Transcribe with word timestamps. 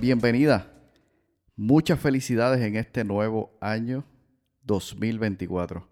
bienvenida. 0.00 0.70
Muchas 1.56 1.98
felicidades 1.98 2.60
en 2.60 2.76
este 2.76 3.02
nuevo 3.02 3.58
año 3.60 4.04
2024. 4.62 5.88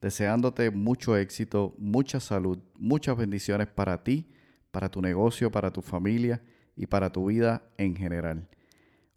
Deseándote 0.00 0.70
mucho 0.70 1.16
éxito, 1.16 1.74
mucha 1.78 2.18
salud, 2.18 2.58
muchas 2.74 3.16
bendiciones 3.16 3.68
para 3.68 4.02
ti, 4.02 4.28
para 4.72 4.88
tu 4.88 5.00
negocio, 5.00 5.52
para 5.52 5.72
tu 5.72 5.82
familia 5.82 6.42
y 6.74 6.86
para 6.86 7.10
tu 7.10 7.26
vida 7.26 7.62
en 7.78 7.94
general. 7.94 8.48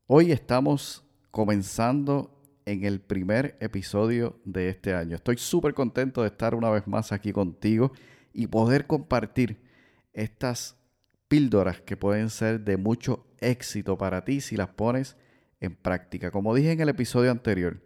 Hoy 0.05 0.31
estamos 0.31 1.03
comenzando 1.31 2.39
en 2.65 2.85
el 2.85 3.02
primer 3.02 3.58
episodio 3.59 4.39
de 4.45 4.69
este 4.69 4.93
año. 4.93 5.15
Estoy 5.15 5.38
súper 5.38 5.73
contento 5.73 6.21
de 6.21 6.27
estar 6.27 6.53
una 6.53 6.69
vez 6.69 6.85
más 6.88 7.11
aquí 7.11 7.33
contigo 7.33 7.91
y 8.33 8.45
poder 8.45 8.85
compartir 8.85 9.58
estas 10.13 10.75
píldoras 11.27 11.81
que 11.81 11.97
pueden 11.97 12.30
ser 12.30 12.61
de 12.61 12.77
mucho 12.77 13.27
éxito 13.39 13.97
para 13.97 14.23
ti 14.25 14.41
si 14.41 14.57
las 14.57 14.69
pones 14.69 15.16
en 15.59 15.75
práctica. 15.75 16.31
Como 16.31 16.53
dije 16.53 16.71
en 16.71 16.81
el 16.81 16.89
episodio 16.89 17.31
anterior, 17.31 17.81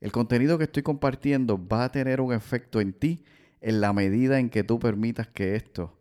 el 0.00 0.12
contenido 0.12 0.58
que 0.58 0.64
estoy 0.64 0.82
compartiendo 0.82 1.60
va 1.66 1.84
a 1.84 1.92
tener 1.92 2.20
un 2.20 2.32
efecto 2.32 2.80
en 2.80 2.92
ti 2.92 3.24
en 3.60 3.80
la 3.80 3.92
medida 3.92 4.38
en 4.38 4.48
que 4.48 4.64
tú 4.64 4.78
permitas 4.78 5.28
que 5.28 5.56
esto 5.56 5.98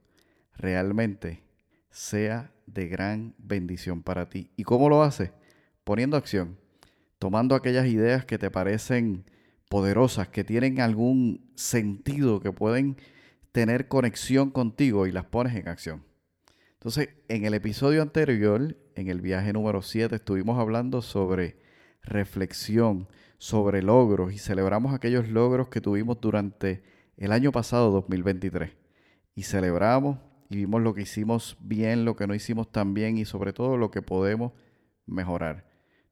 realmente 0.56 1.44
sea 1.92 2.52
de 2.66 2.88
gran 2.88 3.36
bendición 3.38 4.04
para 4.04 4.30
ti. 4.30 4.52
¿Y 4.56 4.64
cómo 4.64 4.90
lo 4.90 5.04
hace? 5.04 5.32
Poniendo 5.84 6.18
acción, 6.18 6.58
tomando 7.18 7.56
aquellas 7.56 7.88
ideas 7.88 8.26
que 8.26 8.38
te 8.38 8.52
parecen 8.52 9.26
poderosas, 9.70 10.30
que 10.30 10.44
tienen 10.44 10.80
algún 10.80 11.52
sentido, 11.56 12.40
que 12.40 12.52
pueden 12.52 12.98
tener 13.52 13.88
conexión 13.88 14.52
contigo 14.52 15.08
y 15.08 15.12
las 15.12 15.26
pones 15.26 15.56
en 15.56 15.68
acción. 15.68 16.09
Entonces, 16.80 17.10
en 17.28 17.44
el 17.44 17.54
episodio 17.56 18.02
anterior, 18.02 18.78
en 18.96 19.10
el 19.10 19.20
viaje 19.20 19.52
número 19.52 19.82
7, 19.82 20.16
estuvimos 20.16 20.58
hablando 20.58 21.02
sobre 21.02 21.58
reflexión, 22.04 23.10
sobre 23.38 23.82
logros 23.82 24.32
y 24.32 24.38
celebramos 24.38 24.94
aquellos 24.94 25.28
logros 25.28 25.68
que 25.68 25.82
tuvimos 25.82 26.22
durante 26.22 26.82
el 27.18 27.34
año 27.34 27.52
pasado, 27.52 27.92
2023. 27.92 28.72
Y 29.36 29.44
celebramos 29.44 30.20
y 30.50 30.56
vimos 30.56 30.82
lo 30.82 30.94
que 30.94 31.02
hicimos 31.02 31.58
bien, 31.60 32.06
lo 32.06 32.16
que 32.16 32.28
no 32.28 32.34
hicimos 32.34 32.72
tan 32.72 32.94
bien 32.94 33.18
y 33.18 33.26
sobre 33.26 33.52
todo 33.52 33.76
lo 33.76 33.92
que 33.92 34.02
podemos 34.02 34.54
mejorar. 35.06 35.66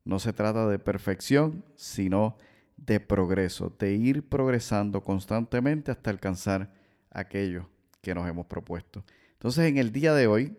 No 0.03 0.19
se 0.19 0.33
trata 0.33 0.67
de 0.67 0.79
perfección, 0.79 1.63
sino 1.75 2.35
de 2.75 2.99
progreso, 2.99 3.73
de 3.79 3.93
ir 3.93 4.27
progresando 4.27 5.01
constantemente 5.01 5.91
hasta 5.91 6.09
alcanzar 6.09 6.73
aquello 7.09 7.69
que 8.01 8.13
nos 8.13 8.27
hemos 8.27 8.47
propuesto. 8.47 9.05
Entonces, 9.37 9.65
en 9.65 9.77
el 9.77 9.91
día 9.91 10.15
de 10.15 10.25
hoy, 10.25 10.57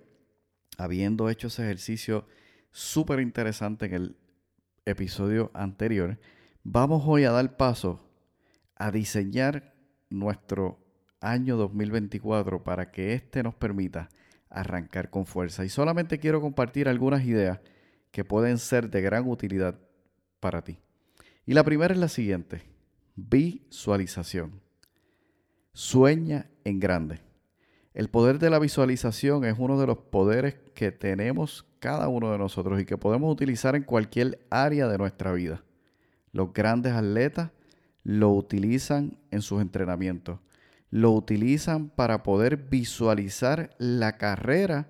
habiendo 0.76 1.28
hecho 1.28 1.48
ese 1.48 1.64
ejercicio 1.64 2.26
súper 2.70 3.18
interesante 3.18 3.86
en 3.86 3.94
el 3.94 4.16
episodio 4.84 5.50
anterior, 5.52 6.18
vamos 6.62 7.02
hoy 7.04 7.24
a 7.24 7.32
dar 7.32 7.56
paso 7.56 8.08
a 8.76 8.92
diseñar 8.92 9.74
nuestro 10.10 10.78
año 11.20 11.56
2024 11.56 12.62
para 12.62 12.92
que 12.92 13.14
éste 13.14 13.42
nos 13.42 13.56
permita 13.56 14.08
arrancar 14.48 15.10
con 15.10 15.26
fuerza. 15.26 15.64
Y 15.64 15.68
solamente 15.68 16.20
quiero 16.20 16.40
compartir 16.40 16.88
algunas 16.88 17.24
ideas 17.24 17.58
que 18.12 18.24
pueden 18.24 18.58
ser 18.58 18.90
de 18.90 19.02
gran 19.02 19.28
utilidad 19.28 19.78
para 20.38 20.62
ti. 20.62 20.78
Y 21.44 21.54
la 21.54 21.64
primera 21.64 21.92
es 21.92 21.98
la 21.98 22.08
siguiente, 22.08 22.62
visualización. 23.16 24.60
Sueña 25.72 26.48
en 26.62 26.78
grande. 26.78 27.27
El 27.98 28.08
poder 28.10 28.38
de 28.38 28.48
la 28.48 28.60
visualización 28.60 29.44
es 29.44 29.56
uno 29.58 29.76
de 29.80 29.88
los 29.88 29.98
poderes 29.98 30.54
que 30.72 30.92
tenemos 30.92 31.66
cada 31.80 32.06
uno 32.06 32.30
de 32.30 32.38
nosotros 32.38 32.80
y 32.80 32.84
que 32.84 32.96
podemos 32.96 33.32
utilizar 33.32 33.74
en 33.74 33.82
cualquier 33.82 34.38
área 34.50 34.86
de 34.86 34.98
nuestra 34.98 35.32
vida. 35.32 35.64
Los 36.30 36.52
grandes 36.52 36.92
atletas 36.92 37.50
lo 38.04 38.30
utilizan 38.30 39.18
en 39.32 39.42
sus 39.42 39.60
entrenamientos. 39.60 40.38
Lo 40.90 41.10
utilizan 41.10 41.88
para 41.88 42.22
poder 42.22 42.56
visualizar 42.56 43.74
la 43.78 44.16
carrera 44.16 44.88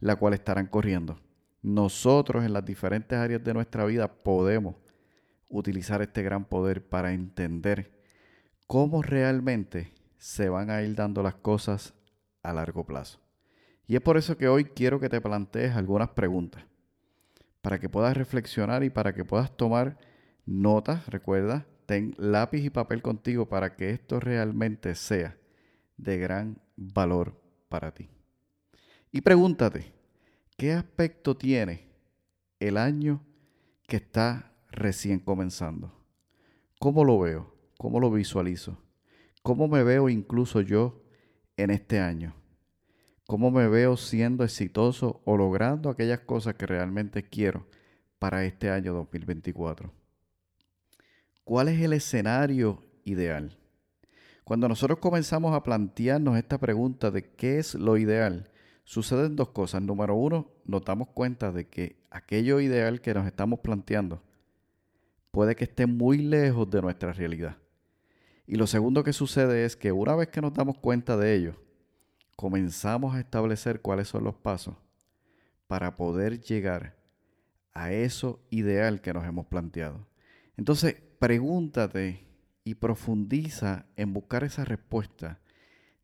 la 0.00 0.16
cual 0.16 0.32
estarán 0.32 0.66
corriendo. 0.66 1.20
Nosotros 1.60 2.42
en 2.42 2.54
las 2.54 2.64
diferentes 2.64 3.18
áreas 3.18 3.44
de 3.44 3.52
nuestra 3.52 3.84
vida 3.84 4.10
podemos 4.10 4.76
utilizar 5.50 6.00
este 6.00 6.22
gran 6.22 6.46
poder 6.46 6.88
para 6.88 7.12
entender 7.12 7.92
cómo 8.66 9.02
realmente 9.02 9.92
se 10.16 10.48
van 10.48 10.70
a 10.70 10.80
ir 10.80 10.94
dando 10.94 11.22
las 11.22 11.34
cosas 11.34 11.92
a 12.48 12.52
largo 12.52 12.84
plazo. 12.84 13.20
Y 13.86 13.96
es 13.96 14.02
por 14.02 14.16
eso 14.16 14.36
que 14.36 14.48
hoy 14.48 14.64
quiero 14.64 15.00
que 15.00 15.08
te 15.08 15.20
plantees 15.20 15.76
algunas 15.76 16.10
preguntas, 16.10 16.64
para 17.60 17.78
que 17.78 17.88
puedas 17.88 18.16
reflexionar 18.16 18.84
y 18.84 18.90
para 18.90 19.14
que 19.14 19.24
puedas 19.24 19.56
tomar 19.56 19.98
notas, 20.44 21.08
recuerda, 21.08 21.66
ten 21.86 22.14
lápiz 22.18 22.64
y 22.64 22.70
papel 22.70 23.02
contigo 23.02 23.48
para 23.48 23.76
que 23.76 23.90
esto 23.90 24.20
realmente 24.20 24.94
sea 24.94 25.36
de 25.96 26.18
gran 26.18 26.58
valor 26.76 27.40
para 27.68 27.92
ti. 27.92 28.08
Y 29.12 29.20
pregúntate, 29.20 29.92
¿qué 30.56 30.72
aspecto 30.72 31.36
tiene 31.36 31.88
el 32.60 32.76
año 32.76 33.24
que 33.86 33.96
está 33.96 34.52
recién 34.70 35.20
comenzando? 35.20 35.92
¿Cómo 36.78 37.04
lo 37.04 37.18
veo? 37.18 37.54
¿Cómo 37.78 38.00
lo 38.00 38.10
visualizo? 38.10 38.78
¿Cómo 39.42 39.68
me 39.68 39.82
veo 39.82 40.08
incluso 40.08 40.60
yo 40.60 41.05
en 41.56 41.70
este 41.70 42.00
año? 42.00 42.34
¿Cómo 43.26 43.50
me 43.50 43.66
veo 43.68 43.96
siendo 43.96 44.44
exitoso 44.44 45.20
o 45.24 45.36
logrando 45.36 45.90
aquellas 45.90 46.20
cosas 46.20 46.54
que 46.54 46.66
realmente 46.66 47.24
quiero 47.24 47.66
para 48.18 48.44
este 48.44 48.70
año 48.70 48.92
2024? 48.94 49.92
¿Cuál 51.44 51.68
es 51.68 51.80
el 51.80 51.92
escenario 51.92 52.82
ideal? 53.04 53.58
Cuando 54.44 54.68
nosotros 54.68 55.00
comenzamos 55.00 55.54
a 55.54 55.64
plantearnos 55.64 56.36
esta 56.36 56.58
pregunta 56.58 57.10
de 57.10 57.30
qué 57.30 57.58
es 57.58 57.74
lo 57.74 57.96
ideal, 57.96 58.48
suceden 58.84 59.34
dos 59.34 59.48
cosas. 59.48 59.82
Número 59.82 60.14
uno, 60.14 60.52
nos 60.64 60.84
damos 60.84 61.08
cuenta 61.08 61.50
de 61.50 61.66
que 61.66 61.96
aquello 62.10 62.60
ideal 62.60 63.00
que 63.00 63.12
nos 63.12 63.26
estamos 63.26 63.58
planteando 63.58 64.22
puede 65.32 65.56
que 65.56 65.64
esté 65.64 65.86
muy 65.86 66.18
lejos 66.18 66.70
de 66.70 66.80
nuestra 66.80 67.12
realidad. 67.12 67.56
Y 68.46 68.56
lo 68.56 68.66
segundo 68.66 69.02
que 69.02 69.12
sucede 69.12 69.64
es 69.64 69.76
que 69.76 69.92
una 69.92 70.14
vez 70.14 70.28
que 70.28 70.40
nos 70.40 70.54
damos 70.54 70.78
cuenta 70.78 71.16
de 71.16 71.34
ello, 71.34 71.56
comenzamos 72.36 73.14
a 73.14 73.20
establecer 73.20 73.80
cuáles 73.80 74.08
son 74.08 74.24
los 74.24 74.36
pasos 74.36 74.76
para 75.66 75.96
poder 75.96 76.40
llegar 76.40 76.96
a 77.72 77.92
eso 77.92 78.40
ideal 78.50 79.00
que 79.00 79.12
nos 79.12 79.24
hemos 79.24 79.46
planteado. 79.46 80.06
Entonces, 80.56 80.96
pregúntate 81.18 82.24
y 82.64 82.74
profundiza 82.74 83.86
en 83.96 84.12
buscar 84.12 84.44
esa 84.44 84.64
respuesta 84.64 85.40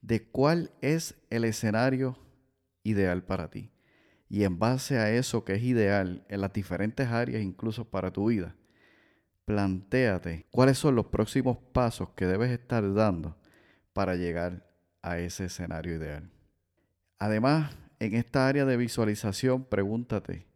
de 0.01 0.25
cuál 0.25 0.73
es 0.81 1.15
el 1.31 1.45
escenario 1.45 2.19
ideal 2.83 3.23
para 3.25 3.51
ti. 3.51 3.71
Y 4.29 4.45
en 4.45 4.59
base 4.59 4.99
a 4.99 5.11
eso 5.11 5.45
que 5.45 5.55
es 5.55 5.63
ideal 5.63 6.25
en 6.29 6.41
las 6.41 6.53
diferentes 6.53 7.09
áreas, 7.09 7.43
incluso 7.43 7.85
para 7.85 8.13
tu 8.13 8.31
vida, 8.31 8.57
plantéate 9.45 10.47
cuáles 10.51 10.79
son 10.79 10.95
los 10.95 11.07
próximos 11.07 11.59
pasos 11.73 12.11
que 12.17 12.27
debes 12.27 12.51
estar 12.51 12.95
dando 12.95 13.37
para 13.93 14.17
llegar 14.17 14.67
a 15.03 15.19
ese 15.19 15.47
escenario 15.47 15.97
ideal. 15.97 16.31
Además, 17.19 17.77
en 17.99 18.15
esta 18.15 18.49
área 18.49 18.65
de 18.65 18.77
visualización, 18.77 19.65
pregúntate, 19.65 20.47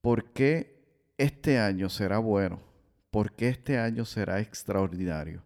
¿Por 0.00 0.32
qué 0.32 1.12
este 1.18 1.58
año 1.58 1.90
será 1.90 2.18
bueno? 2.18 2.62
¿Por 3.10 3.32
qué 3.32 3.48
este 3.48 3.78
año 3.78 4.06
será 4.06 4.40
extraordinario? 4.40 5.42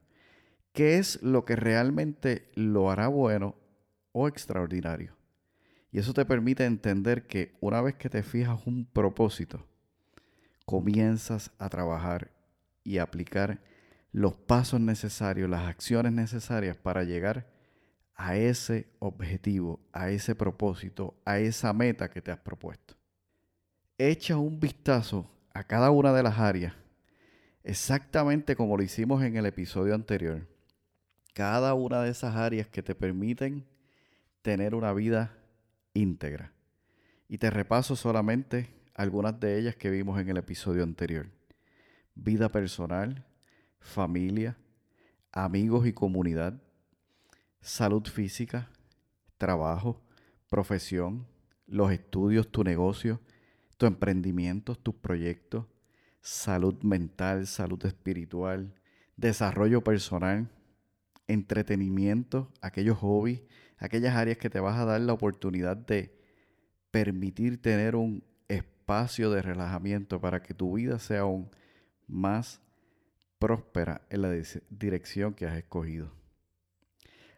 ¿Qué 0.72 0.98
es 0.98 1.20
lo 1.22 1.44
que 1.44 1.56
realmente 1.56 2.52
lo 2.54 2.88
hará 2.88 3.08
bueno 3.08 3.56
o 4.12 4.28
extraordinario? 4.28 5.16
Y 5.90 5.98
eso 5.98 6.14
te 6.14 6.24
permite 6.24 6.64
entender 6.64 7.26
que 7.26 7.56
una 7.60 7.80
vez 7.80 7.96
que 7.96 8.08
te 8.08 8.22
fijas 8.22 8.64
un 8.64 8.84
propósito, 8.84 9.66
comienzas 10.66 11.50
a 11.58 11.68
trabajar 11.68 12.30
y 12.84 12.98
aplicar 12.98 13.60
los 14.12 14.34
pasos 14.34 14.80
necesarios, 14.80 15.50
las 15.50 15.68
acciones 15.68 16.12
necesarias 16.12 16.76
para 16.76 17.02
llegar 17.02 17.50
a 18.14 18.36
ese 18.36 18.86
objetivo, 19.00 19.80
a 19.92 20.10
ese 20.10 20.36
propósito, 20.36 21.20
a 21.24 21.40
esa 21.40 21.72
meta 21.72 22.08
que 22.08 22.22
te 22.22 22.30
has 22.30 22.38
propuesto. 22.38 22.94
Echa 23.98 24.36
un 24.36 24.60
vistazo 24.60 25.28
a 25.52 25.64
cada 25.64 25.90
una 25.90 26.12
de 26.12 26.22
las 26.22 26.38
áreas, 26.38 26.74
exactamente 27.64 28.54
como 28.54 28.76
lo 28.76 28.82
hicimos 28.82 29.22
en 29.24 29.36
el 29.36 29.46
episodio 29.46 29.94
anterior. 29.94 30.46
Cada 31.32 31.74
una 31.74 32.02
de 32.02 32.10
esas 32.10 32.36
áreas 32.36 32.68
que 32.68 32.82
te 32.82 32.94
permiten 32.94 33.66
tener 34.42 34.74
una 34.74 34.92
vida 34.92 35.36
íntegra. 35.94 36.52
Y 37.28 37.38
te 37.38 37.50
repaso 37.50 37.96
solamente 37.96 38.68
algunas 38.94 39.40
de 39.40 39.58
ellas 39.58 39.74
que 39.74 39.90
vimos 39.90 40.20
en 40.20 40.28
el 40.28 40.36
episodio 40.36 40.84
anterior. 40.84 41.26
Vida 42.14 42.48
personal, 42.50 43.24
familia, 43.80 44.56
amigos 45.32 45.86
y 45.86 45.92
comunidad, 45.92 46.60
salud 47.60 48.06
física, 48.06 48.70
trabajo, 49.38 50.00
profesión, 50.48 51.26
los 51.66 51.90
estudios, 51.92 52.50
tu 52.50 52.62
negocio, 52.62 53.20
tu 53.76 53.86
emprendimiento, 53.86 54.76
tus 54.76 54.94
proyectos, 54.94 55.66
salud 56.20 56.82
mental, 56.82 57.46
salud 57.46 57.84
espiritual, 57.84 58.74
desarrollo 59.16 59.82
personal, 59.82 60.48
entretenimiento, 61.26 62.52
aquellos 62.60 62.98
hobbies, 62.98 63.42
aquellas 63.78 64.14
áreas 64.14 64.38
que 64.38 64.50
te 64.50 64.60
vas 64.60 64.78
a 64.78 64.84
dar 64.84 65.00
la 65.00 65.12
oportunidad 65.12 65.76
de 65.76 66.16
permitir 66.90 67.60
tener 67.60 67.96
un 67.96 68.22
espacio 68.48 69.30
de 69.30 69.42
relajamiento 69.42 70.20
para 70.20 70.42
que 70.42 70.54
tu 70.54 70.74
vida 70.74 70.98
sea 70.98 71.20
aún 71.20 71.50
más 72.06 72.60
próspera 73.38 74.02
en 74.10 74.22
la 74.22 74.30
dirección 74.70 75.34
que 75.34 75.46
has 75.46 75.56
escogido. 75.56 76.12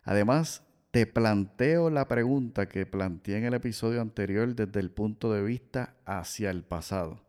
Además, 0.05 0.63
te 0.93 1.05
planteo 1.07 1.91
la 1.91 2.09
pregunta 2.09 2.69
que 2.69 2.87
planteé 2.87 3.39
en 3.39 3.45
el 3.45 3.55
episodio 3.55 4.01
anterior 4.01 4.55
desde 4.55 4.81
el 4.81 4.91
punto 4.91 5.33
de 5.33 5.43
vista 5.43 5.97
hacia 6.05 6.51
el 6.51 6.63
pasado. 6.63 7.27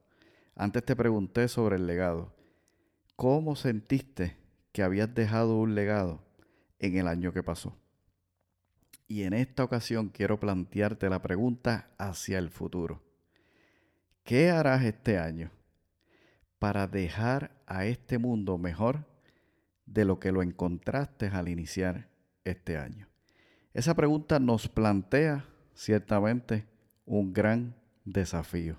Antes 0.56 0.86
te 0.86 0.96
pregunté 0.96 1.48
sobre 1.48 1.76
el 1.76 1.88
legado. 1.88 2.36
¿Cómo 3.16 3.56
sentiste 3.56 4.38
que 4.72 4.84
habías 4.84 5.14
dejado 5.14 5.58
un 5.58 5.76
legado 5.76 6.24
en 6.80 6.98
el 6.98 7.08
año 7.08 7.34
que 7.34 7.44
pasó? 7.44 7.76
Y 9.08 9.24
en 9.24 9.34
esta 9.34 9.64
ocasión 9.64 10.10
quiero 10.10 10.40
plantearte 10.40 11.10
la 11.10 11.22
pregunta 11.22 11.90
hacia 11.98 12.38
el 12.38 12.50
futuro. 12.50 13.02
¿Qué 14.24 14.50
harás 14.50 14.84
este 14.84 15.18
año 15.18 15.52
para 16.60 16.88
dejar 16.88 17.52
a 17.66 17.86
este 17.86 18.18
mundo 18.18 18.58
mejor 18.58 19.06
de 19.86 20.06
lo 20.06 20.20
que 20.20 20.32
lo 20.32 20.42
encontraste 20.42 21.28
al 21.28 21.50
iniciar 21.50 22.10
este 22.44 22.78
año? 22.78 23.08
Esa 23.74 23.96
pregunta 23.96 24.40
nos 24.40 24.68
plantea 24.68 25.46
ciertamente 25.74 26.66
un 27.06 27.34
gran 27.34 27.76
desafío. 28.06 28.78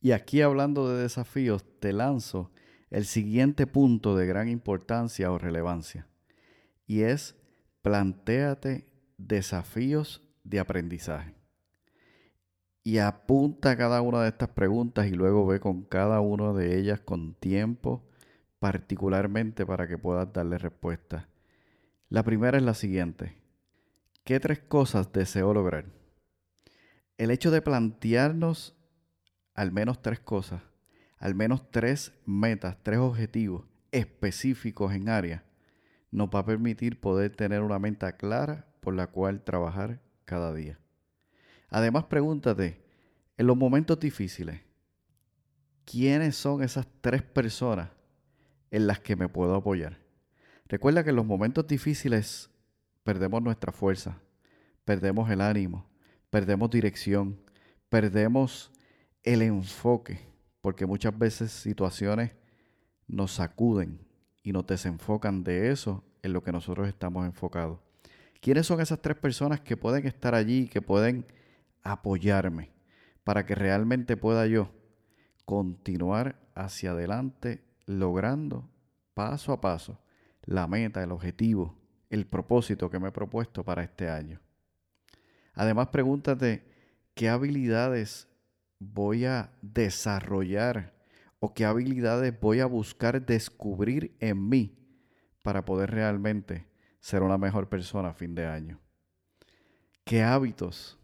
Y 0.00 0.12
aquí 0.12 0.42
hablando 0.42 0.88
de 0.88 1.02
desafíos, 1.02 1.64
te 1.80 1.92
lanzo 1.92 2.50
el 2.90 3.06
siguiente 3.06 3.66
punto 3.66 4.16
de 4.16 4.26
gran 4.26 4.48
importancia 4.48 5.32
o 5.32 5.38
relevancia. 5.38 6.06
Y 6.86 7.00
es, 7.00 7.34
plantéate 7.80 8.86
desafíos 9.16 10.22
de 10.44 10.60
aprendizaje. 10.60 11.34
Y 12.86 12.98
apunta 12.98 13.78
cada 13.78 14.02
una 14.02 14.22
de 14.22 14.28
estas 14.28 14.50
preguntas 14.50 15.06
y 15.06 15.12
luego 15.12 15.46
ve 15.46 15.58
con 15.58 15.84
cada 15.84 16.20
una 16.20 16.52
de 16.52 16.78
ellas 16.78 17.00
con 17.00 17.34
tiempo, 17.34 18.04
particularmente 18.58 19.64
para 19.64 19.88
que 19.88 19.96
puedas 19.96 20.30
darle 20.34 20.58
respuesta. 20.58 21.28
La 22.10 22.22
primera 22.22 22.58
es 22.58 22.62
la 22.62 22.74
siguiente. 22.74 23.38
¿Qué 24.22 24.38
tres 24.38 24.60
cosas 24.60 25.10
deseo 25.12 25.54
lograr? 25.54 25.86
El 27.16 27.30
hecho 27.30 27.50
de 27.50 27.62
plantearnos 27.62 28.76
al 29.54 29.72
menos 29.72 30.02
tres 30.02 30.20
cosas, 30.20 30.60
al 31.16 31.34
menos 31.34 31.70
tres 31.70 32.12
metas, 32.26 32.76
tres 32.82 32.98
objetivos 32.98 33.64
específicos 33.92 34.92
en 34.92 35.08
áreas, 35.08 35.42
nos 36.10 36.28
va 36.28 36.40
a 36.40 36.46
permitir 36.46 37.00
poder 37.00 37.34
tener 37.34 37.62
una 37.62 37.78
meta 37.78 38.16
clara 38.16 38.66
por 38.80 38.94
la 38.94 39.06
cual 39.06 39.42
trabajar 39.42 40.02
cada 40.24 40.52
día. 40.52 40.83
Además, 41.74 42.04
pregúntate, 42.04 42.80
en 43.36 43.48
los 43.48 43.56
momentos 43.56 43.98
difíciles, 43.98 44.60
¿quiénes 45.84 46.36
son 46.36 46.62
esas 46.62 46.86
tres 47.00 47.20
personas 47.24 47.90
en 48.70 48.86
las 48.86 49.00
que 49.00 49.16
me 49.16 49.28
puedo 49.28 49.56
apoyar? 49.56 49.98
Recuerda 50.68 51.02
que 51.02 51.10
en 51.10 51.16
los 51.16 51.26
momentos 51.26 51.66
difíciles 51.66 52.48
perdemos 53.02 53.42
nuestra 53.42 53.72
fuerza, 53.72 54.20
perdemos 54.84 55.28
el 55.32 55.40
ánimo, 55.40 55.84
perdemos 56.30 56.70
dirección, 56.70 57.40
perdemos 57.88 58.70
el 59.24 59.42
enfoque, 59.42 60.20
porque 60.60 60.86
muchas 60.86 61.18
veces 61.18 61.50
situaciones 61.50 62.30
nos 63.08 63.32
sacuden 63.32 63.98
y 64.44 64.52
nos 64.52 64.64
desenfocan 64.64 65.42
de 65.42 65.72
eso 65.72 66.04
en 66.22 66.34
lo 66.34 66.44
que 66.44 66.52
nosotros 66.52 66.86
estamos 66.86 67.26
enfocados. 67.26 67.80
¿Quiénes 68.40 68.64
son 68.64 68.80
esas 68.80 69.02
tres 69.02 69.16
personas 69.16 69.60
que 69.60 69.76
pueden 69.76 70.06
estar 70.06 70.36
allí 70.36 70.68
que 70.68 70.80
pueden 70.80 71.26
apoyarme 71.84 72.72
para 73.22 73.46
que 73.46 73.54
realmente 73.54 74.16
pueda 74.16 74.46
yo 74.46 74.70
continuar 75.44 76.40
hacia 76.54 76.90
adelante 76.90 77.62
logrando 77.86 78.68
paso 79.14 79.52
a 79.52 79.60
paso 79.60 80.00
la 80.42 80.66
meta, 80.66 81.02
el 81.02 81.12
objetivo, 81.12 81.78
el 82.10 82.26
propósito 82.26 82.90
que 82.90 82.98
me 82.98 83.08
he 83.08 83.12
propuesto 83.12 83.64
para 83.64 83.82
este 83.82 84.08
año. 84.08 84.40
Además, 85.54 85.88
pregúntate 85.88 86.64
qué 87.14 87.28
habilidades 87.28 88.28
voy 88.78 89.24
a 89.24 89.52
desarrollar 89.62 90.92
o 91.38 91.54
qué 91.54 91.64
habilidades 91.64 92.38
voy 92.38 92.60
a 92.60 92.66
buscar 92.66 93.24
descubrir 93.24 94.16
en 94.20 94.48
mí 94.48 94.76
para 95.42 95.64
poder 95.64 95.90
realmente 95.90 96.66
ser 97.00 97.22
una 97.22 97.38
mejor 97.38 97.68
persona 97.68 98.08
a 98.08 98.14
fin 98.14 98.34
de 98.34 98.46
año. 98.46 98.80
¿Qué 100.04 100.22
hábitos 100.22 100.98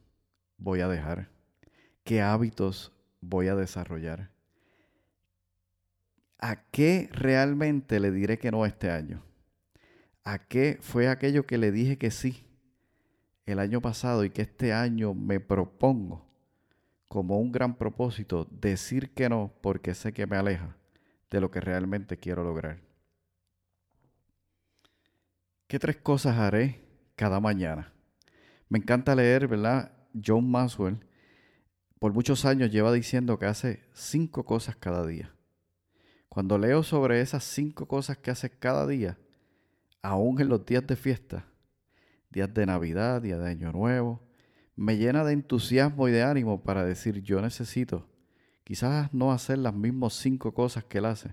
voy 0.60 0.80
a 0.80 0.88
dejar? 0.88 1.28
¿Qué 2.04 2.22
hábitos 2.22 2.92
voy 3.20 3.48
a 3.48 3.56
desarrollar? 3.56 4.30
¿A 6.38 6.56
qué 6.70 7.08
realmente 7.12 7.98
le 7.98 8.10
diré 8.12 8.38
que 8.38 8.50
no 8.50 8.64
este 8.64 8.90
año? 8.90 9.22
¿A 10.22 10.38
qué 10.38 10.78
fue 10.80 11.08
aquello 11.08 11.46
que 11.46 11.58
le 11.58 11.72
dije 11.72 11.98
que 11.98 12.10
sí 12.10 12.46
el 13.46 13.58
año 13.58 13.80
pasado 13.80 14.24
y 14.24 14.30
que 14.30 14.42
este 14.42 14.72
año 14.72 15.12
me 15.14 15.40
propongo 15.40 16.26
como 17.08 17.40
un 17.40 17.50
gran 17.50 17.76
propósito 17.76 18.46
decir 18.50 19.10
que 19.10 19.28
no 19.28 19.52
porque 19.60 19.94
sé 19.94 20.12
que 20.12 20.26
me 20.26 20.36
aleja 20.36 20.76
de 21.30 21.40
lo 21.40 21.50
que 21.50 21.60
realmente 21.60 22.16
quiero 22.16 22.44
lograr? 22.44 22.78
¿Qué 25.66 25.78
tres 25.78 25.96
cosas 25.96 26.38
haré 26.38 26.80
cada 27.16 27.40
mañana? 27.40 27.92
Me 28.68 28.78
encanta 28.78 29.14
leer, 29.14 29.46
¿verdad? 29.46 29.92
John 30.14 30.50
Maxwell 30.50 30.98
por 31.98 32.12
muchos 32.14 32.44
años 32.44 32.70
lleva 32.70 32.92
diciendo 32.92 33.38
que 33.38 33.46
hace 33.46 33.84
cinco 33.92 34.44
cosas 34.44 34.74
cada 34.76 35.06
día. 35.06 35.34
Cuando 36.28 36.56
leo 36.56 36.82
sobre 36.82 37.20
esas 37.20 37.44
cinco 37.44 37.86
cosas 37.86 38.16
que 38.16 38.30
hace 38.30 38.50
cada 38.50 38.86
día, 38.86 39.18
aún 40.00 40.40
en 40.40 40.48
los 40.48 40.64
días 40.64 40.86
de 40.86 40.96
fiesta, 40.96 41.46
días 42.30 42.52
de 42.54 42.64
Navidad, 42.64 43.20
días 43.20 43.40
de 43.40 43.48
Año 43.48 43.72
Nuevo, 43.72 44.22
me 44.76 44.96
llena 44.96 45.24
de 45.24 45.34
entusiasmo 45.34 46.08
y 46.08 46.12
de 46.12 46.22
ánimo 46.22 46.62
para 46.62 46.84
decir 46.84 47.20
yo 47.22 47.42
necesito 47.42 48.08
quizás 48.64 49.12
no 49.12 49.32
hacer 49.32 49.58
las 49.58 49.74
mismas 49.74 50.14
cinco 50.14 50.54
cosas 50.54 50.84
que 50.84 50.98
él 50.98 51.04
hace, 51.06 51.32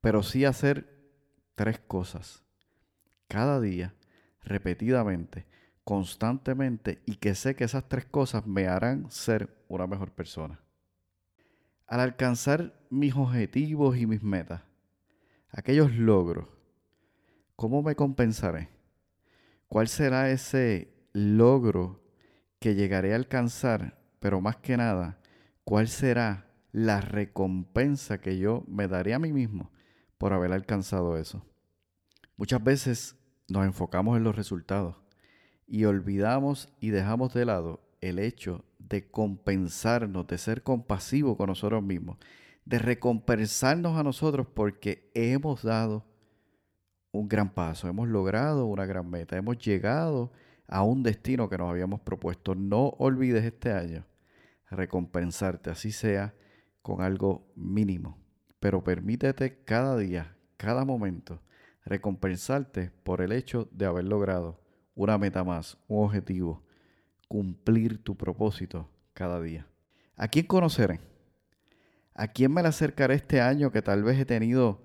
pero 0.00 0.22
sí 0.22 0.44
hacer 0.44 0.92
tres 1.54 1.78
cosas 1.78 2.42
cada 3.28 3.60
día, 3.60 3.94
repetidamente, 4.42 5.46
constantemente 5.84 7.02
y 7.06 7.16
que 7.16 7.34
sé 7.34 7.54
que 7.54 7.64
esas 7.64 7.88
tres 7.88 8.06
cosas 8.06 8.46
me 8.46 8.66
harán 8.66 9.10
ser 9.10 9.64
una 9.68 9.86
mejor 9.86 10.12
persona. 10.12 10.60
Al 11.86 12.00
alcanzar 12.00 12.74
mis 12.90 13.14
objetivos 13.14 13.96
y 13.96 14.06
mis 14.06 14.22
metas, 14.22 14.62
aquellos 15.50 15.92
logros 15.92 16.48
¿cómo 17.56 17.82
me 17.82 17.94
compensaré? 17.94 18.70
¿Cuál 19.68 19.88
será 19.88 20.30
ese 20.30 20.92
logro 21.12 22.02
que 22.58 22.74
llegaré 22.74 23.12
a 23.12 23.16
alcanzar? 23.16 24.00
Pero 24.20 24.40
más 24.40 24.56
que 24.56 24.76
nada, 24.76 25.18
¿cuál 25.64 25.88
será 25.88 26.50
la 26.72 27.00
recompensa 27.00 28.20
que 28.20 28.38
yo 28.38 28.64
me 28.66 28.88
daré 28.88 29.14
a 29.14 29.18
mí 29.18 29.32
mismo 29.32 29.70
por 30.18 30.32
haber 30.32 30.52
alcanzado 30.52 31.18
eso? 31.18 31.44
Muchas 32.36 32.62
veces 32.64 33.16
nos 33.48 33.64
enfocamos 33.66 34.16
en 34.16 34.24
los 34.24 34.34
resultados 34.34 35.03
y 35.66 35.84
olvidamos 35.84 36.68
y 36.80 36.90
dejamos 36.90 37.34
de 37.34 37.44
lado 37.44 37.80
el 38.00 38.18
hecho 38.18 38.64
de 38.78 39.10
compensarnos, 39.10 40.26
de 40.26 40.38
ser 40.38 40.62
compasivos 40.62 41.36
con 41.36 41.48
nosotros 41.48 41.82
mismos, 41.82 42.18
de 42.64 42.78
recompensarnos 42.78 43.98
a 43.98 44.02
nosotros 44.02 44.46
porque 44.52 45.10
hemos 45.14 45.62
dado 45.62 46.04
un 47.12 47.28
gran 47.28 47.54
paso, 47.54 47.88
hemos 47.88 48.08
logrado 48.08 48.66
una 48.66 48.86
gran 48.86 49.08
meta, 49.08 49.36
hemos 49.36 49.58
llegado 49.58 50.32
a 50.66 50.82
un 50.82 51.02
destino 51.02 51.48
que 51.48 51.58
nos 51.58 51.70
habíamos 51.70 52.00
propuesto. 52.00 52.54
No 52.54 52.88
olvides 52.98 53.44
este 53.44 53.72
año 53.72 54.04
recompensarte, 54.70 55.70
así 55.70 55.92
sea 55.92 56.34
con 56.82 57.00
algo 57.00 57.52
mínimo, 57.54 58.18
pero 58.60 58.82
permítete 58.82 59.62
cada 59.64 59.96
día, 59.96 60.36
cada 60.56 60.84
momento, 60.84 61.40
recompensarte 61.84 62.90
por 63.02 63.20
el 63.20 63.32
hecho 63.32 63.68
de 63.72 63.86
haber 63.86 64.04
logrado 64.04 64.63
una 64.94 65.18
meta 65.18 65.44
más, 65.44 65.76
un 65.88 66.04
objetivo, 66.04 66.62
cumplir 67.28 68.02
tu 68.02 68.16
propósito 68.16 68.88
cada 69.12 69.40
día. 69.40 69.66
¿A 70.16 70.28
quién 70.28 70.46
conoceré? 70.46 71.00
¿A 72.14 72.28
quién 72.28 72.52
me 72.52 72.62
le 72.62 72.68
acercaré 72.68 73.14
este 73.14 73.40
año 73.40 73.72
que 73.72 73.82
tal 73.82 74.04
vez 74.04 74.18
he 74.18 74.24
tenido 74.24 74.82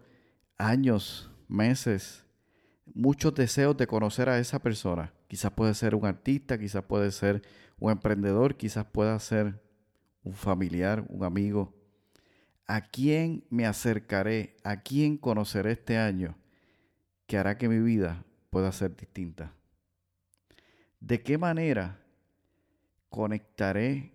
años, 0.58 1.30
meses, 1.48 2.26
muchos 2.86 3.36
deseos 3.36 3.78
de 3.78 3.86
conocer 3.86 4.30
a 4.30 4.40
esa 4.40 4.60
persona? 4.60 5.14
Quizás 5.28 5.52
puede 5.52 5.76
ser 5.76 5.94
un 5.94 6.06
artista, 6.06 6.58
quizás 6.58 6.84
puede 6.84 7.12
ser 7.12 7.44
un 7.78 7.92
emprendedor, 7.92 8.58
quizás 8.58 8.86
pueda 8.86 9.18
ser 9.20 9.62
un 10.24 10.34
familiar, 10.34 11.06
un 11.08 11.24
amigo. 11.24 11.76
¿A 12.66 12.82
quién 12.82 13.46
me 13.52 13.68
acercaré? 13.68 14.58
¿A 14.64 14.82
quién 14.82 15.18
conoceré 15.18 15.74
este 15.74 15.98
año 15.98 16.36
que 17.28 17.38
hará 17.38 17.60
que 17.60 17.70
mi 17.70 17.80
vida 17.80 18.26
pueda 18.50 18.72
ser 18.72 18.96
distinta? 18.96 19.54
¿De 21.00 21.22
qué 21.24 21.38
manera 21.38 22.00
conectaré 23.10 24.14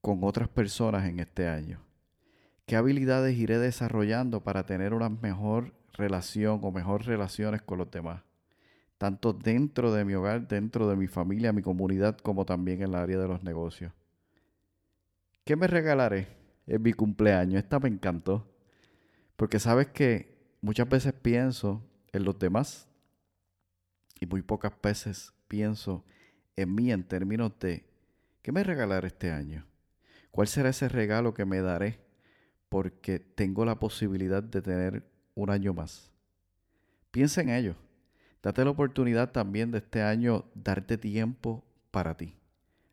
con 0.00 0.24
otras 0.24 0.48
personas 0.48 1.08
en 1.08 1.20
este 1.20 1.48
año? 1.48 1.80
¿Qué 2.66 2.76
habilidades 2.76 3.36
iré 3.36 3.58
desarrollando 3.58 4.42
para 4.42 4.66
tener 4.66 4.94
una 4.94 5.08
mejor 5.08 5.74
relación 5.92 6.60
o 6.62 6.70
mejor 6.72 7.06
relaciones 7.06 7.62
con 7.62 7.78
los 7.78 7.90
demás? 7.90 8.22
Tanto 8.98 9.32
dentro 9.32 9.92
de 9.92 10.04
mi 10.04 10.14
hogar, 10.14 10.48
dentro 10.48 10.88
de 10.88 10.96
mi 10.96 11.06
familia, 11.06 11.52
mi 11.52 11.62
comunidad, 11.62 12.16
como 12.18 12.44
también 12.44 12.78
en 12.78 12.88
el 12.88 12.94
área 12.94 13.18
de 13.18 13.28
los 13.28 13.42
negocios. 13.42 13.92
¿Qué 15.44 15.56
me 15.56 15.66
regalaré 15.66 16.28
en 16.66 16.82
mi 16.82 16.92
cumpleaños? 16.92 17.62
Esta 17.62 17.78
me 17.78 17.88
encantó. 17.88 18.50
Porque 19.36 19.58
sabes 19.58 19.88
que 19.88 20.56
muchas 20.60 20.88
veces 20.88 21.12
pienso 21.12 21.82
en 22.12 22.24
los 22.24 22.38
demás 22.38 22.88
y 24.20 24.26
muy 24.26 24.42
pocas 24.42 24.72
veces 24.82 25.32
pienso 25.54 26.04
en 26.56 26.74
mí 26.74 26.90
en 26.90 27.04
términos 27.04 27.52
de 27.60 27.84
¿qué 28.42 28.50
me 28.50 28.64
regalaré 28.64 29.06
este 29.06 29.30
año? 29.30 29.64
¿Cuál 30.32 30.48
será 30.48 30.70
ese 30.70 30.88
regalo 30.88 31.32
que 31.32 31.44
me 31.44 31.60
daré? 31.60 32.00
Porque 32.68 33.20
tengo 33.20 33.64
la 33.64 33.78
posibilidad 33.78 34.42
de 34.42 34.60
tener 34.60 35.04
un 35.36 35.50
año 35.50 35.72
más. 35.72 36.10
Piensa 37.12 37.40
en 37.40 37.50
ello. 37.50 37.76
Date 38.42 38.64
la 38.64 38.70
oportunidad 38.70 39.30
también 39.30 39.70
de 39.70 39.78
este 39.78 40.02
año 40.02 40.44
darte 40.56 40.98
tiempo 40.98 41.64
para 41.92 42.16
ti, 42.16 42.36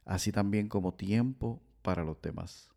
así 0.06 0.32
también 0.32 0.68
como 0.70 0.94
tiempo 0.94 1.60
para 1.82 2.03
los 2.03 2.22
demás. 2.22 2.70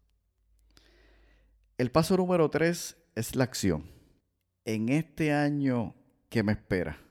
El 1.76 1.90
paso 1.90 2.16
número 2.16 2.48
tres 2.48 2.96
es 3.14 3.36
la 3.36 3.44
acción. 3.44 3.84
En 4.64 4.88
este 4.88 5.34
año 5.34 5.94
que 6.30 6.42
me 6.42 6.52
espera, 6.52 7.04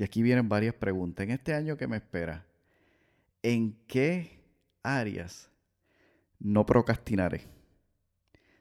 y 0.00 0.02
aquí 0.02 0.22
vienen 0.22 0.48
varias 0.48 0.72
preguntas, 0.72 1.24
en 1.24 1.32
este 1.32 1.52
año 1.52 1.76
que 1.76 1.86
me 1.86 1.98
espera, 1.98 2.46
¿en 3.42 3.76
qué 3.86 4.42
áreas 4.82 5.50
no 6.38 6.64
procrastinaré? 6.64 7.46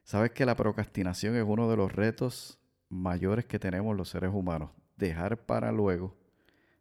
Sabes 0.03 0.31
que 0.31 0.45
la 0.45 0.57
procrastinación 0.57 1.37
es 1.37 1.45
uno 1.47 1.69
de 1.69 1.77
los 1.77 1.93
retos 1.93 2.59
mayores 2.89 3.45
que 3.45 3.57
tenemos 3.57 3.95
los 3.95 4.09
seres 4.09 4.31
humanos. 4.33 4.71
Dejar 4.97 5.45
para 5.45 5.71
luego 5.71 6.13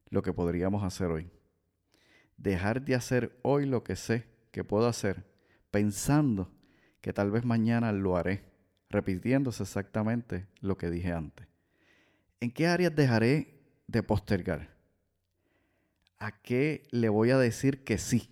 lo 0.09 0.23
que 0.23 0.33
podríamos 0.33 0.83
hacer 0.83 1.07
hoy. 1.07 1.31
Dejar 2.37 2.83
de 2.83 2.97
hacer 2.97 3.39
hoy 3.43 3.65
lo 3.65 3.85
que 3.85 3.95
sé 3.95 4.27
que 4.51 4.65
puedo 4.65 4.89
hacer 4.89 5.25
pensando 5.71 6.51
que 7.01 7.13
tal 7.13 7.31
vez 7.31 7.45
mañana 7.45 7.93
lo 7.93 8.17
haré, 8.17 8.43
repitiéndose 8.91 9.63
exactamente 9.63 10.49
lo 10.61 10.77
que 10.77 10.91
dije 10.91 11.13
antes. 11.13 11.47
¿En 12.41 12.51
qué 12.51 12.67
áreas 12.67 12.97
dejaré 12.97 13.58
de 13.89 14.03
postergar? 14.05 14.71
¿A 16.19 16.41
qué 16.41 16.85
le 16.91 17.09
voy 17.09 17.31
a 17.31 17.39
decir 17.39 17.83
que 17.83 17.99
sí? 17.99 18.31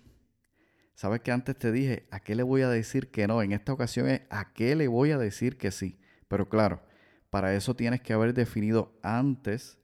Sabes 0.95 1.21
que 1.21 1.31
antes 1.31 1.57
te 1.57 1.71
dije, 1.71 2.07
¿a 2.11 2.19
qué 2.21 2.35
le 2.35 2.43
voy 2.43 2.61
a 2.61 2.69
decir 2.69 3.11
que 3.11 3.27
no? 3.27 3.41
En 3.41 3.51
esta 3.51 3.73
ocasión 3.73 4.07
es, 4.07 4.21
¿a 4.29 4.53
qué 4.53 4.75
le 4.75 4.87
voy 4.87 5.11
a 5.11 5.17
decir 5.17 5.57
que 5.57 5.71
sí? 5.71 5.99
Pero 6.27 6.49
claro, 6.49 6.81
para 7.29 7.53
eso 7.53 7.75
tienes 7.75 8.01
que 8.01 8.13
haber 8.13 8.33
definido 8.33 8.97
antes 9.03 9.77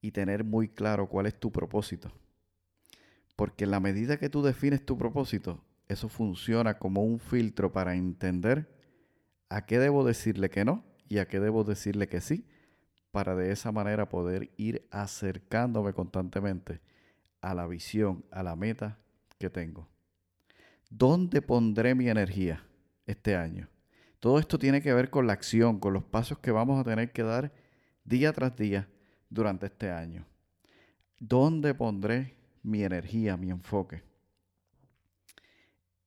y 0.00 0.10
tener 0.10 0.44
muy 0.44 0.68
claro 0.68 1.08
cuál 1.08 1.26
es 1.26 1.38
tu 1.38 1.50
propósito. 1.52 2.12
Porque 3.36 3.64
en 3.64 3.70
la 3.70 3.80
medida 3.80 4.18
que 4.18 4.28
tú 4.28 4.42
defines 4.42 4.84
tu 4.84 4.98
propósito, 4.98 5.64
eso 5.88 6.08
funciona 6.08 6.78
como 6.78 7.02
un 7.02 7.18
filtro 7.18 7.72
para 7.72 7.94
entender 7.94 8.68
a 9.48 9.64
qué 9.66 9.78
debo 9.78 10.04
decirle 10.04 10.50
que 10.50 10.64
no 10.64 10.84
y 11.08 11.18
a 11.18 11.28
qué 11.28 11.40
debo 11.40 11.64
decirle 11.64 12.08
que 12.08 12.20
sí, 12.20 12.46
para 13.12 13.36
de 13.36 13.52
esa 13.52 13.70
manera 13.70 14.08
poder 14.08 14.50
ir 14.56 14.88
acercándome 14.90 15.92
constantemente 15.92 16.80
a 17.40 17.54
la 17.54 17.68
visión, 17.68 18.24
a 18.32 18.42
la 18.42 18.56
meta 18.56 18.98
que 19.38 19.50
tengo. 19.50 19.88
¿Dónde 20.90 21.40
pondré 21.40 21.94
mi 21.94 22.08
energía 22.08 22.64
este 23.06 23.36
año? 23.36 23.68
Todo 24.18 24.40
esto 24.40 24.58
tiene 24.58 24.82
que 24.82 24.92
ver 24.92 25.10
con 25.10 25.28
la 25.28 25.32
acción, 25.32 25.78
con 25.78 25.92
los 25.92 26.02
pasos 26.02 26.38
que 26.38 26.50
vamos 26.50 26.80
a 26.80 26.84
tener 26.84 27.12
que 27.12 27.22
dar 27.22 27.52
día 28.04 28.32
tras 28.32 28.56
día 28.56 28.88
durante 29.30 29.66
este 29.66 29.90
año. 29.90 30.26
¿Dónde 31.20 31.74
pondré 31.74 32.34
mi 32.64 32.82
energía, 32.82 33.36
mi 33.36 33.50
enfoque? 33.50 34.02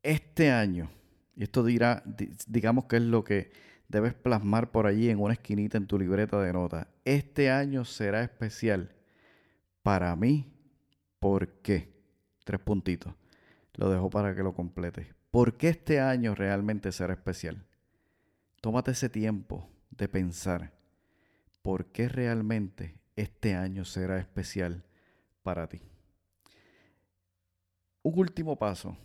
este 0.05 0.51
año, 0.51 0.87
y 1.35 1.43
esto 1.43 1.63
dirá, 1.63 2.03
digamos 2.47 2.85
que 2.85 2.97
es 2.97 3.01
lo 3.01 3.23
que 3.23 3.49
debes 3.95 4.13
plasmar 4.13 4.71
por 4.71 4.87
allí 4.87 5.09
en 5.09 5.21
una 5.21 5.35
esquinita 5.35 5.77
en 5.77 5.87
tu 5.87 5.97
libreta 5.97 6.41
de 6.41 6.51
notas, 6.51 6.85
este 7.05 7.49
año 7.49 7.85
será 7.85 8.23
especial 8.23 8.93
para 9.83 10.13
mí, 10.17 10.51
¿por 11.17 11.61
qué? 11.61 11.93
Tres 12.43 12.59
puntitos. 12.59 13.13
Lo 13.75 13.89
dejo 13.89 14.09
para 14.09 14.35
que 14.35 14.43
lo 14.43 14.53
complete. 14.53 15.13
¿Por 15.31 15.55
qué 15.55 15.69
este 15.69 16.01
año 16.01 16.35
realmente 16.35 16.91
será 16.91 17.13
especial? 17.13 17.65
Tómate 18.59 18.91
ese 18.91 19.07
tiempo 19.07 19.69
de 19.91 20.09
pensar 20.09 20.73
por 21.61 21.85
qué 21.85 22.09
realmente 22.09 22.99
este 23.15 23.55
año 23.55 23.85
será 23.85 24.19
especial 24.19 24.83
para 25.41 25.69
ti. 25.69 25.81
Un 28.03 28.19
último 28.19 28.57
paso 28.59 28.97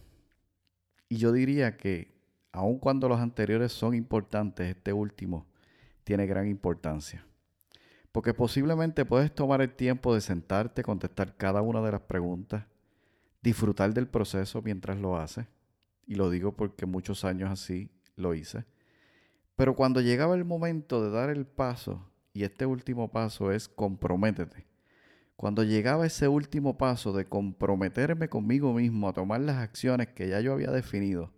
y 1.09 1.16
yo 1.16 1.30
diría 1.30 1.76
que, 1.76 2.20
aun 2.52 2.78
cuando 2.78 3.09
los 3.09 3.21
anteriores 3.21 3.73
son 3.73 3.95
importantes, 3.95 4.69
este 4.69 4.92
último 4.92 5.47
tiene 6.04 6.26
gran 6.26 6.47
importancia. 6.49 7.25
Porque 8.12 8.35
posiblemente 8.35 9.04
puedes 9.04 9.33
tomar 9.33 9.61
el 9.61 9.73
tiempo 9.73 10.14
de 10.14 10.21
sentarte, 10.21 10.83
contestar 10.83 11.37
cada 11.37 11.62
una 11.62 11.80
de 11.80 11.92
las 11.92 12.00
preguntas, 12.00 12.64
disfrutar 13.42 13.95
del 13.95 14.09
proceso 14.09 14.62
mientras 14.62 14.99
lo 14.99 15.16
haces. 15.16 15.47
Y 16.07 16.16
lo 16.16 16.28
digo 16.28 16.57
porque 16.57 16.87
muchos 16.87 17.25
años 17.25 17.50
así 17.50 17.88
lo 18.16 18.35
hice. 18.35 18.64
Pero 19.54 19.76
cuando 19.76 20.00
llegaba 20.00 20.35
el 20.35 20.45
momento 20.45 21.04
de 21.04 21.11
dar 21.11 21.30
el 21.30 21.47
paso, 21.47 22.04
y 22.33 22.42
este 22.42 22.66
último 22.66 23.12
paso 23.12 23.52
es 23.52 23.69
comprométete, 23.69 24.66
cuando 25.37 25.62
llegaba 25.62 26.04
ese 26.04 26.26
último 26.28 26.76
paso 26.76 27.12
de 27.12 27.26
comprometerme 27.26 28.28
conmigo 28.28 28.75
mismo 28.75 29.09
a 29.09 29.12
tomar 29.12 29.40
las 29.40 29.57
acciones 29.57 30.09
que 30.09 30.28
ya 30.28 30.40
yo 30.40 30.52
había 30.52 30.71
definido 30.71 31.33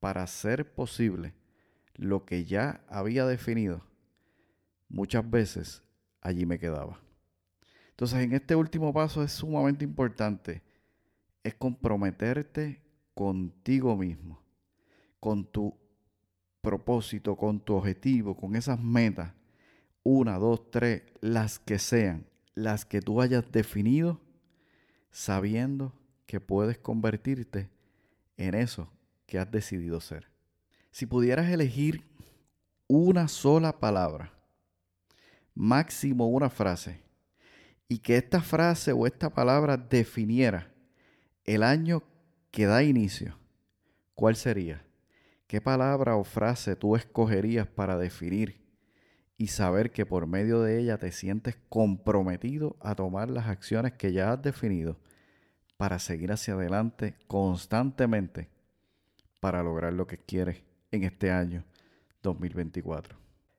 para 0.00 0.22
hacer 0.22 0.72
posible 0.74 1.34
lo 1.94 2.24
que 2.24 2.44
ya 2.44 2.84
había 2.88 3.26
definido, 3.26 3.82
muchas 4.88 5.28
veces 5.28 5.82
allí 6.20 6.46
me 6.46 6.58
quedaba. 6.58 7.00
Entonces 7.90 8.22
en 8.22 8.32
este 8.32 8.54
último 8.54 8.92
paso 8.92 9.22
es 9.22 9.32
sumamente 9.32 9.84
importante, 9.84 10.62
es 11.42 11.54
comprometerte 11.54 12.82
contigo 13.14 13.96
mismo, 13.96 14.42
con 15.18 15.44
tu 15.44 15.74
propósito, 16.60 17.36
con 17.36 17.60
tu 17.60 17.74
objetivo, 17.74 18.36
con 18.36 18.56
esas 18.56 18.78
metas, 18.78 19.32
una, 20.02 20.38
dos, 20.38 20.70
tres, 20.70 21.02
las 21.20 21.58
que 21.58 21.78
sean 21.78 22.26
las 22.54 22.84
que 22.84 23.00
tú 23.00 23.20
hayas 23.20 23.50
definido 23.52 24.20
sabiendo 25.10 25.92
que 26.26 26.40
puedes 26.40 26.78
convertirte 26.78 27.70
en 28.36 28.54
eso 28.54 28.90
que 29.26 29.38
has 29.38 29.50
decidido 29.50 30.00
ser. 30.00 30.28
Si 30.90 31.06
pudieras 31.06 31.50
elegir 31.50 32.04
una 32.86 33.28
sola 33.28 33.78
palabra, 33.78 34.32
máximo 35.54 36.28
una 36.28 36.48
frase, 36.48 37.02
y 37.88 37.98
que 37.98 38.16
esta 38.16 38.40
frase 38.40 38.92
o 38.92 39.06
esta 39.06 39.30
palabra 39.30 39.76
definiera 39.76 40.72
el 41.44 41.62
año 41.62 42.02
que 42.50 42.66
da 42.66 42.82
inicio, 42.82 43.38
¿cuál 44.14 44.36
sería? 44.36 44.84
¿Qué 45.46 45.60
palabra 45.60 46.16
o 46.16 46.24
frase 46.24 46.74
tú 46.74 46.96
escogerías 46.96 47.68
para 47.68 47.96
definir 47.96 48.66
y 49.36 49.48
saber 49.48 49.92
que 49.92 50.06
por 50.06 50.26
medio 50.26 50.62
de 50.62 50.80
ella 50.80 50.98
te 50.98 51.12
sientes 51.12 51.56
comprometido 51.68 52.76
a 52.80 52.94
tomar 52.94 53.30
las 53.30 53.46
acciones 53.46 53.92
que 53.92 54.12
ya 54.12 54.32
has 54.32 54.42
definido 54.42 54.98
para 55.76 55.98
seguir 55.98 56.32
hacia 56.32 56.54
adelante 56.54 57.16
constantemente 57.28 58.55
para 59.40 59.62
lograr 59.62 59.92
lo 59.92 60.06
que 60.06 60.18
quieres 60.18 60.62
en 60.90 61.04
este 61.04 61.30
año 61.30 61.64
2024? 62.22 63.16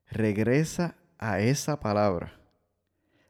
Regresa 0.10 0.96
a 1.18 1.40
esa 1.40 1.80
palabra, 1.80 2.40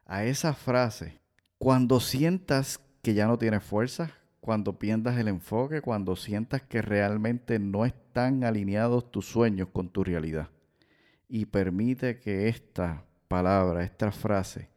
a 0.06 0.26
esa 0.26 0.54
frase, 0.54 1.20
cuando 1.58 2.00
sientas 2.00 2.80
que 3.02 3.14
ya 3.14 3.28
no 3.28 3.38
tienes 3.38 3.64
fuerza, 3.64 4.12
cuando 4.40 4.80
pierdas 4.80 5.18
el 5.18 5.28
enfoque, 5.28 5.82
cuando 5.82 6.16
sientas 6.16 6.62
que 6.62 6.82
realmente 6.82 7.60
no 7.60 7.86
están 7.86 8.44
alineados 8.44 9.12
tus 9.12 9.26
sueños 9.26 9.70
con 9.74 9.90
tu 9.90 10.04
realidad. 10.04 10.50
Y 11.28 11.48
permite 11.48 12.20
que 12.20 12.48
esta 12.48 13.04
palabra, 13.28 13.84
esta 13.84 14.12
frase, 14.12 14.70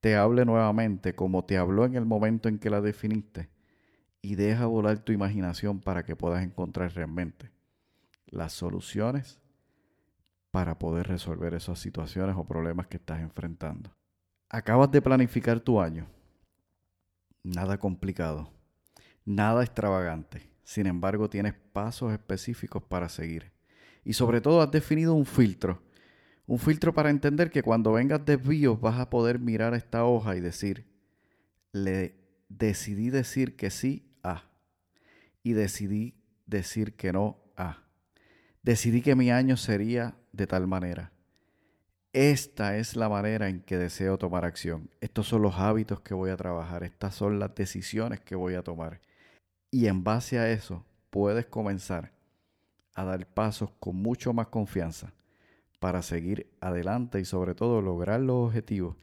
te 0.00 0.16
hable 0.16 0.44
nuevamente 0.44 1.14
como 1.14 1.44
te 1.44 1.56
habló 1.56 1.84
en 1.84 1.94
el 1.94 2.04
momento 2.04 2.48
en 2.48 2.58
que 2.58 2.70
la 2.70 2.80
definiste 2.80 3.51
y 4.22 4.36
deja 4.36 4.66
volar 4.66 5.00
tu 5.00 5.12
imaginación 5.12 5.80
para 5.80 6.04
que 6.04 6.14
puedas 6.14 6.44
encontrar 6.44 6.94
realmente 6.94 7.50
las 8.26 8.52
soluciones 8.52 9.40
para 10.52 10.78
poder 10.78 11.08
resolver 11.08 11.54
esas 11.54 11.80
situaciones 11.80 12.36
o 12.38 12.44
problemas 12.44 12.86
que 12.86 12.98
estás 12.98 13.20
enfrentando. 13.20 13.90
Acabas 14.48 14.90
de 14.92 15.02
planificar 15.02 15.60
tu 15.60 15.80
año. 15.80 16.06
Nada 17.42 17.78
complicado, 17.78 18.52
nada 19.24 19.64
extravagante. 19.64 20.48
Sin 20.62 20.86
embargo, 20.86 21.28
tienes 21.28 21.54
pasos 21.72 22.12
específicos 22.12 22.82
para 22.84 23.08
seguir. 23.08 23.50
Y 24.04 24.12
sobre 24.12 24.40
todo 24.40 24.62
has 24.62 24.70
definido 24.70 25.14
un 25.14 25.26
filtro. 25.26 25.82
Un 26.46 26.58
filtro 26.58 26.94
para 26.94 27.10
entender 27.10 27.50
que 27.50 27.62
cuando 27.62 27.92
vengas 27.92 28.24
desvíos 28.24 28.80
vas 28.80 29.00
a 29.00 29.10
poder 29.10 29.38
mirar 29.38 29.74
esta 29.74 30.04
hoja 30.04 30.36
y 30.36 30.40
decir, 30.40 30.86
le 31.72 32.14
decidí 32.48 33.10
decir 33.10 33.56
que 33.56 33.70
sí 33.70 34.11
Y 35.42 35.52
decidí 35.52 36.14
decir 36.46 36.94
que 36.94 37.12
no 37.12 37.38
a. 37.56 37.82
Decidí 38.62 39.02
que 39.02 39.16
mi 39.16 39.30
año 39.30 39.56
sería 39.56 40.16
de 40.32 40.46
tal 40.46 40.66
manera. 40.66 41.12
Esta 42.12 42.76
es 42.76 42.94
la 42.94 43.08
manera 43.08 43.48
en 43.48 43.60
que 43.60 43.78
deseo 43.78 44.18
tomar 44.18 44.44
acción. 44.44 44.90
Estos 45.00 45.26
son 45.26 45.42
los 45.42 45.54
hábitos 45.56 46.00
que 46.00 46.14
voy 46.14 46.30
a 46.30 46.36
trabajar. 46.36 46.84
Estas 46.84 47.14
son 47.14 47.38
las 47.38 47.54
decisiones 47.54 48.20
que 48.20 48.34
voy 48.34 48.54
a 48.54 48.62
tomar. 48.62 49.00
Y 49.70 49.86
en 49.86 50.04
base 50.04 50.38
a 50.38 50.50
eso 50.50 50.84
puedes 51.10 51.46
comenzar 51.46 52.12
a 52.94 53.04
dar 53.04 53.26
pasos 53.26 53.70
con 53.80 53.96
mucho 53.96 54.32
más 54.34 54.48
confianza 54.48 55.14
para 55.80 56.02
seguir 56.02 56.54
adelante 56.60 57.18
y 57.18 57.24
sobre 57.24 57.54
todo 57.54 57.80
lograr 57.80 58.20
los 58.20 58.48
objetivos 58.48 58.96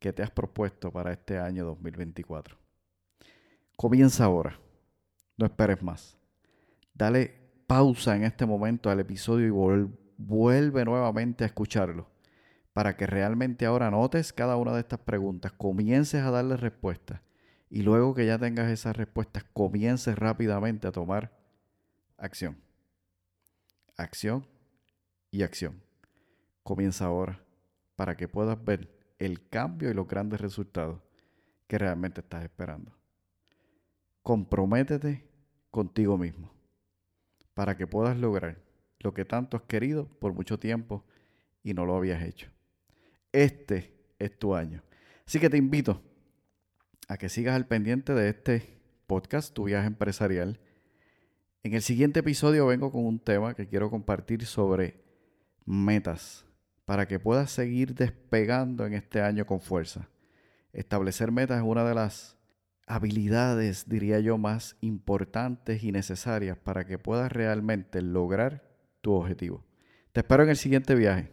que 0.00 0.12
te 0.12 0.22
has 0.22 0.30
propuesto 0.30 0.90
para 0.90 1.12
este 1.12 1.38
año 1.38 1.64
2024. 1.64 2.58
Comienza 3.76 4.24
ahora. 4.24 4.65
No 5.36 5.46
esperes 5.46 5.82
más. 5.82 6.16
Dale 6.94 7.34
pausa 7.66 8.16
en 8.16 8.24
este 8.24 8.46
momento 8.46 8.90
al 8.90 9.00
episodio 9.00 9.46
y 9.46 9.90
vuelve 10.16 10.84
nuevamente 10.84 11.44
a 11.44 11.48
escucharlo 11.48 12.08
para 12.76 12.94
que 12.94 13.06
realmente 13.06 13.64
ahora 13.64 13.90
notes 13.90 14.34
cada 14.34 14.56
una 14.56 14.74
de 14.74 14.80
estas 14.80 14.98
preguntas, 14.98 15.50
comiences 15.50 16.22
a 16.22 16.30
darle 16.30 16.58
respuestas 16.58 17.22
y 17.70 17.80
luego 17.80 18.14
que 18.14 18.26
ya 18.26 18.38
tengas 18.38 18.70
esas 18.70 18.94
respuestas, 18.94 19.44
comiences 19.54 20.18
rápidamente 20.18 20.86
a 20.86 20.92
tomar 20.92 21.32
acción. 22.18 22.58
Acción 23.96 24.46
y 25.30 25.42
acción. 25.42 25.82
Comienza 26.62 27.06
ahora 27.06 27.40
para 27.96 28.14
que 28.14 28.28
puedas 28.28 28.62
ver 28.62 28.90
el 29.18 29.48
cambio 29.48 29.90
y 29.90 29.94
los 29.94 30.06
grandes 30.06 30.42
resultados 30.42 31.00
que 31.66 31.78
realmente 31.78 32.20
estás 32.20 32.44
esperando. 32.44 32.92
Comprométete 34.26 35.24
contigo 35.70 36.18
mismo 36.18 36.52
para 37.54 37.76
que 37.76 37.86
puedas 37.86 38.18
lograr 38.18 38.60
lo 38.98 39.14
que 39.14 39.24
tanto 39.24 39.56
has 39.56 39.62
querido 39.62 40.08
por 40.18 40.32
mucho 40.32 40.58
tiempo 40.58 41.04
y 41.62 41.74
no 41.74 41.86
lo 41.86 41.94
habías 41.94 42.24
hecho. 42.24 42.50
Este 43.30 43.94
es 44.18 44.36
tu 44.36 44.56
año. 44.56 44.82
Así 45.28 45.38
que 45.38 45.48
te 45.48 45.58
invito 45.58 46.02
a 47.06 47.16
que 47.18 47.28
sigas 47.28 47.54
al 47.54 47.68
pendiente 47.68 48.14
de 48.14 48.30
este 48.30 48.80
podcast, 49.06 49.54
Tu 49.54 49.62
viaje 49.62 49.86
empresarial. 49.86 50.58
En 51.62 51.74
el 51.74 51.82
siguiente 51.82 52.18
episodio 52.18 52.66
vengo 52.66 52.90
con 52.90 53.06
un 53.06 53.20
tema 53.20 53.54
que 53.54 53.68
quiero 53.68 53.90
compartir 53.90 54.44
sobre 54.44 55.04
metas 55.64 56.44
para 56.84 57.06
que 57.06 57.20
puedas 57.20 57.52
seguir 57.52 57.94
despegando 57.94 58.86
en 58.86 58.94
este 58.94 59.20
año 59.20 59.46
con 59.46 59.60
fuerza. 59.60 60.08
Establecer 60.72 61.30
metas 61.30 61.58
es 61.58 61.64
una 61.64 61.84
de 61.84 61.94
las 61.94 62.35
habilidades, 62.86 63.88
diría 63.88 64.20
yo, 64.20 64.38
más 64.38 64.76
importantes 64.80 65.82
y 65.82 65.92
necesarias 65.92 66.56
para 66.56 66.86
que 66.86 66.98
puedas 66.98 67.32
realmente 67.32 68.00
lograr 68.00 68.62
tu 69.00 69.12
objetivo. 69.12 69.64
Te 70.12 70.20
espero 70.20 70.44
en 70.44 70.50
el 70.50 70.56
siguiente 70.56 70.94
viaje, 70.94 71.30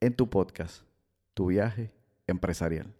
en 0.00 0.14
tu 0.14 0.28
podcast, 0.28 0.84
Tu 1.34 1.46
viaje 1.46 1.90
empresarial. 2.26 2.94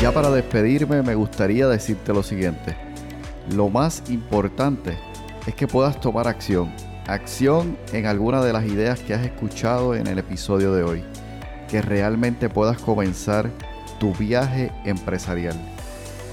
Ya 0.00 0.12
para 0.12 0.30
despedirme 0.30 1.02
me 1.02 1.14
gustaría 1.14 1.68
decirte 1.68 2.12
lo 2.12 2.22
siguiente. 2.22 2.76
Lo 3.54 3.68
más 3.68 4.10
importante 4.10 4.98
es 5.46 5.54
que 5.54 5.68
puedas 5.68 6.00
tomar 6.00 6.26
acción. 6.26 6.72
Acción 7.06 7.76
en 7.92 8.06
alguna 8.06 8.42
de 8.42 8.52
las 8.52 8.64
ideas 8.64 9.00
que 9.00 9.14
has 9.14 9.24
escuchado 9.24 9.94
en 9.94 10.06
el 10.06 10.18
episodio 10.18 10.72
de 10.72 10.82
hoy. 10.82 11.04
Que 11.68 11.82
realmente 11.82 12.48
puedas 12.48 12.78
comenzar 12.78 13.50
tu 14.02 14.12
viaje 14.12 14.72
empresarial. 14.84 15.54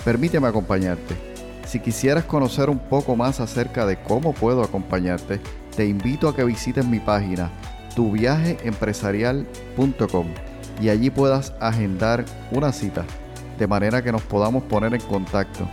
Permíteme 0.03 0.47
acompañarte 0.47 1.29
si 1.69 1.79
quisieras 1.79 2.25
conocer 2.25 2.67
un 2.67 2.79
poco 2.79 3.15
más 3.15 3.39
acerca 3.39 3.86
de 3.86 4.01
cómo 4.01 4.34
puedo 4.34 4.63
acompañarte, 4.63 5.39
te 5.75 5.86
invito 5.86 6.27
a 6.27 6.36
que 6.36 6.43
visites 6.43 6.84
mi 6.84 6.99
página 6.99 7.51
tuviajeempresarial.com 7.95 10.25
y 10.82 10.89
allí 10.89 11.12
puedas 11.12 11.53
agendar 11.60 12.25
una 12.49 12.73
cita 12.73 13.05
de 13.60 13.67
manera 13.67 14.01
que 14.01 14.12
nos 14.12 14.23
podamos 14.23 14.63
poner 14.63 14.95
en 14.95 15.01
contacto 15.01 15.69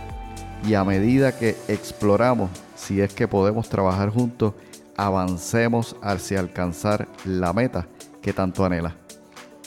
y 0.67 0.75
a 0.75 0.83
medida 0.83 1.35
que 1.35 1.57
exploramos 1.67 2.51
si 2.75 3.01
es 3.01 3.11
que 3.11 3.27
podemos 3.27 3.67
trabajar 3.67 4.11
juntos, 4.11 4.53
avancemos 4.97 5.95
hacia 6.03 6.39
alcanzar 6.39 7.07
la 7.25 7.53
meta 7.53 7.87
que 8.21 8.33
tanto 8.33 8.63
anhela. 8.63 8.95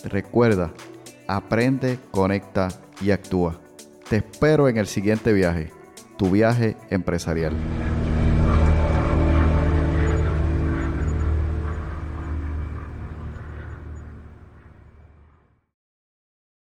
Recuerda, 0.05 0.71
aprende, 1.37 1.99
conecta 2.11 2.69
y 3.01 3.11
actúa. 3.11 3.61
Te 4.09 4.17
espero 4.17 4.69
en 4.69 4.77
el 4.79 4.87
siguiente 4.87 5.33
viaje 5.33 5.73
tu 6.21 6.29
viaje 6.31 6.77
empresarial. 6.91 7.55